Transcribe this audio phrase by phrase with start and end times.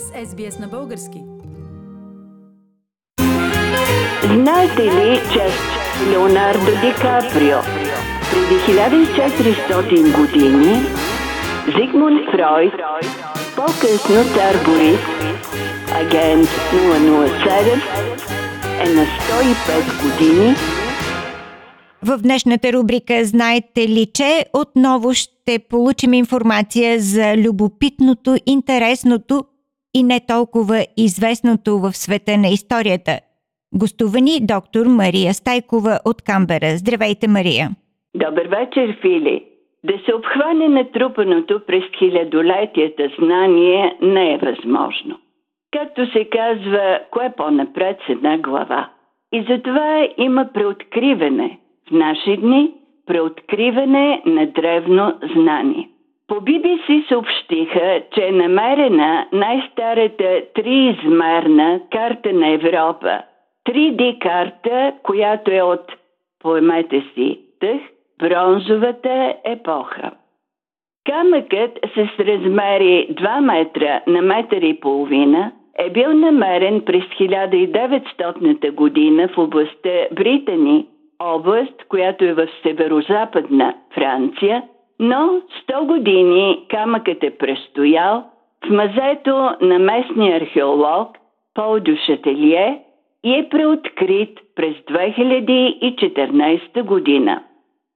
[0.00, 1.22] с SBS на български.
[4.34, 5.46] Знаете ли, че
[6.10, 7.58] Леонардо Ди Каприо
[8.30, 10.74] преди 1400 години
[11.66, 12.72] Зигмунд Фройд,
[13.56, 15.00] по-късно цар Борис,
[15.94, 17.82] агент 007,
[18.80, 20.54] е на 105 години
[22.02, 29.44] в днешната рубрика Знаете ли, че отново ще получим информация за любопитното, интересното
[29.94, 33.20] и не толкова известното в света на историята.
[33.74, 36.70] Гостувани доктор Мария Стайкова от Камбера.
[36.76, 37.68] Здравейте, Мария!
[38.14, 39.44] Добър вечер, Фили!
[39.84, 45.18] Да се обхване натрупаното през хилядолетията знание не е възможно.
[45.70, 48.90] Както се казва, кое по-напред с една глава.
[49.32, 51.58] И затова има преоткриване–
[51.88, 52.72] в наши дни
[53.06, 55.88] преоткриване на древно знание.
[56.28, 63.22] По BBC съобщиха, че е намерена най-старата триизмерна карта на Европа.
[63.68, 65.92] 3D карта, която е от,
[66.42, 67.80] поемете си, тъх,
[68.18, 70.10] бронзовата епоха.
[71.06, 79.28] Камъкът с размери 2 метра на метър и половина е бил намерен през 1900 година
[79.28, 80.86] в областта Британи
[81.18, 84.62] област, която е в северо-западна Франция,
[84.98, 88.24] но 100 години камъкът е престоял
[88.66, 91.08] в мазето на местния археолог
[91.54, 92.82] Пол Дюшателие
[93.24, 97.42] и е преоткрит през 2014 година.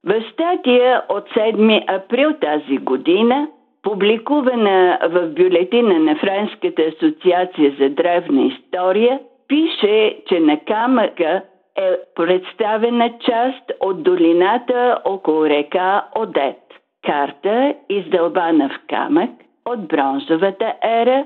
[0.05, 3.47] В статия от 7 април тази година,
[3.83, 11.41] публикувана в бюлетина на Френската асоциация за древна история, пише, че на камъка
[11.77, 16.69] е представена част от долината около река Одет.
[17.05, 19.29] Карта, издълбана в камък
[19.65, 21.25] от бронзовата ера,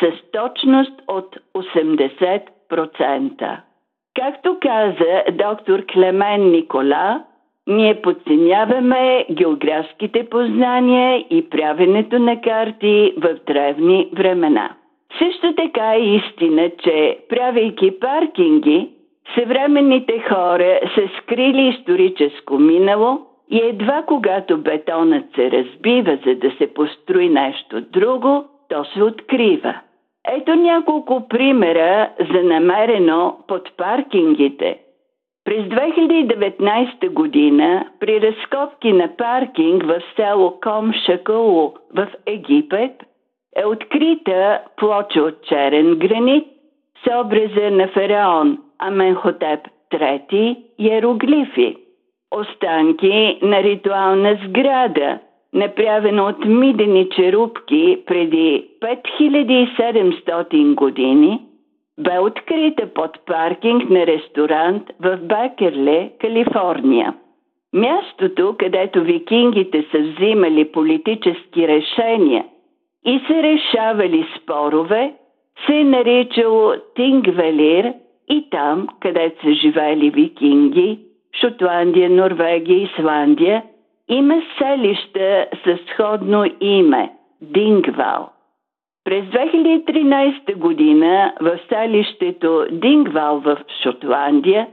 [0.00, 3.60] с точност от 80%.
[4.14, 7.24] Както каза доктор Клемен Никола,
[7.66, 14.70] ние подценяваме географските познания и правенето на карти в древни времена.
[15.18, 18.90] Също така е истина, че правейки паркинги,
[19.34, 23.20] Съвременните хора са скрили историческо минало
[23.54, 29.74] и едва когато бетонът се разбива, за да се построи нещо друго, то се открива.
[30.28, 34.78] Ето няколко примера за намерено под паркингите.
[35.44, 43.02] През 2019 година при разкопки на паркинг в село Ком Шакалу в Египет
[43.56, 46.46] е открита плоча от черен гранит
[47.04, 49.60] с образа на фараон Аменхотеп
[49.92, 51.83] III иероглифи.
[52.36, 55.18] Останки на ритуална сграда,
[55.52, 61.40] направена от мидени черупки преди 5700 години,
[61.98, 67.14] бе открита под паркинг на ресторант в Бакерле, Калифорния.
[67.74, 72.44] Мястото, където викингите са взимали политически решения
[73.06, 75.14] и са решавали спорове,
[75.66, 77.92] се е наричало Тингвелир
[78.30, 80.98] и там, където са живели викинги,
[81.40, 83.62] Шотландия, Норвегия, Исландия,
[84.08, 87.10] има селища със сходно име–
[87.42, 88.28] Дингвал.
[89.04, 94.66] През 2013 година в селището Дингвал в Шотландия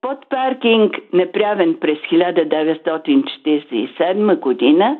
[0.00, 4.98] под паркинг, направен през 1947 година,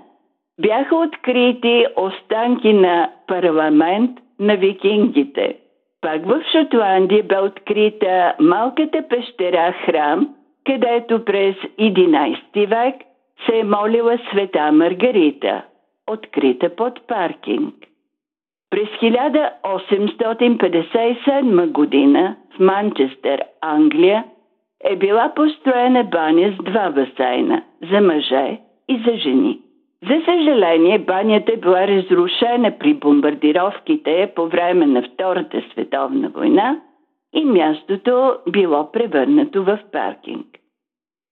[0.61, 4.11] бяха открити останки на парламент
[4.41, 5.57] на викингите–
[6.07, 10.29] пак в Шотландия бе открита малката пещера храм,
[10.67, 12.95] където през 11 век
[13.47, 15.63] се е молила света Маргарита,
[16.11, 17.75] открита под паркинг.
[18.71, 24.25] През 1857 година в Манчестър, Англия,
[24.85, 29.61] е била построена баня с два басейна за мъже и за жени.
[30.09, 36.81] За съжаление, банята е била разрушена при бомбардировките по време на Втората световна война
[37.37, 40.47] и мястото било превърнато в паркинг.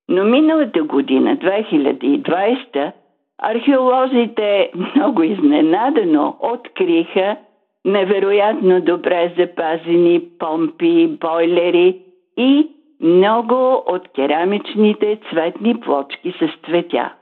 [0.08, 2.92] Но миналата година, 2020,
[3.38, 7.36] археолозите много изненадано откриха
[7.84, 12.00] невероятно добре запазени помпи, бойлери
[12.36, 12.68] и
[13.00, 17.12] много от керамичните цветни плочки с цветя.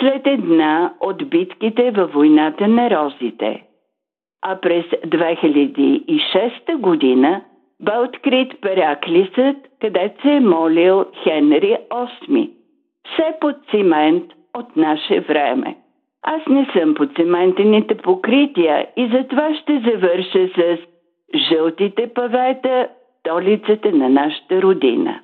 [0.00, 3.62] след една от битките във войната на розите.
[4.42, 7.42] А през 2006 година
[7.82, 12.50] бе открит Пераклисът, където се е молил Хенри VIII.
[13.12, 15.76] Все под цимент от наше време.
[16.22, 20.78] Аз не съм по циментените покрития и затова ще завърша с
[21.48, 22.88] жълтите павета,
[23.28, 25.20] столицата на нашата родина.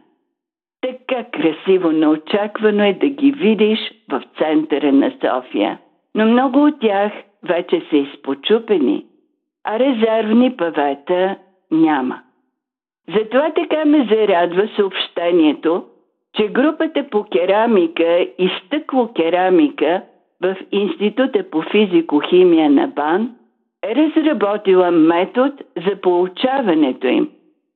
[0.80, 3.78] Така красиво неочаквано е да ги видиш
[4.10, 5.78] в центъра на София.
[6.14, 7.12] Но много от тях
[7.42, 9.06] вече са изпочупени,
[9.64, 11.36] а резервни павета
[11.70, 12.20] няма.
[13.14, 15.84] Затова така ме зарадва съобщението,
[16.36, 20.02] че групата по керамика и стъклокерамика
[20.42, 23.34] в Института по физико-химия на БАН
[23.84, 25.52] е разработила метод
[25.86, 27.30] за получаването им,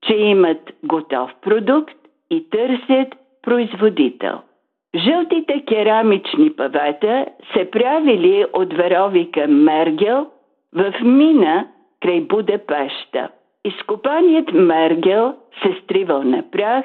[0.07, 1.97] че имат готов продукт
[2.31, 4.39] и търсят производител.
[4.97, 10.27] Жълтите керамични павета се правили от веровика Мергел
[10.75, 11.69] в мина
[12.01, 13.29] край Будапешта.
[13.65, 16.85] Изкопаният Мергел се стривал на прах,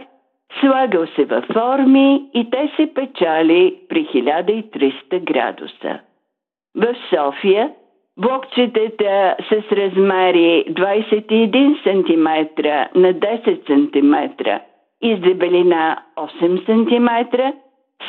[0.59, 5.99] слагал се във форми и те се печали при 1300 градуса.
[6.75, 7.71] В София
[8.17, 12.29] блокчетата с размери 21 см
[12.95, 14.59] на 10 см
[15.01, 17.53] и с дебелина 8 см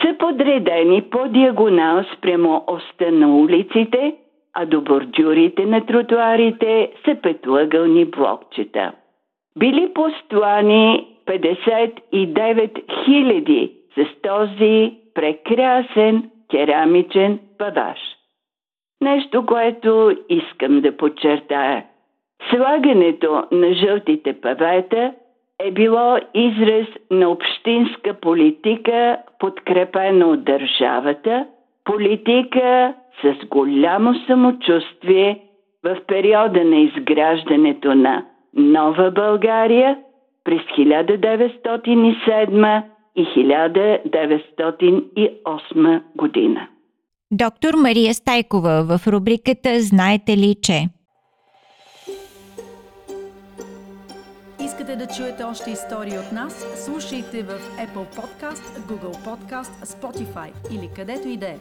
[0.02, 4.14] са подредени по диагонал спрямо оста на улиците,
[4.54, 8.92] а до бордюрите на тротуарите са петлъгълни блокчета.
[9.58, 17.98] Били постлани 59 000 с този прекрасен керамичен паваш.
[19.04, 21.84] Нещо, което искам да подчертая.
[22.50, 25.12] Слагането на жълтите павета
[25.60, 31.46] е било израз на общинска политика, подкрепена от държавата,
[31.84, 35.40] политика с голямо самочувствие
[35.84, 38.24] в периода на изграждането на
[38.54, 39.98] Нова България
[40.44, 42.82] през 1907
[43.16, 46.68] и 1908 година.
[47.36, 50.88] Доктор Мария Стайкова в рубриката Знаете ли, че?
[54.64, 56.64] Искате да чуете още истории от нас?
[56.84, 57.48] Слушайте в
[57.78, 61.58] Apple Podcast, Google Podcast, Spotify или където и да е.